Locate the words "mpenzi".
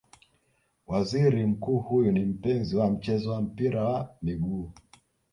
2.25-2.77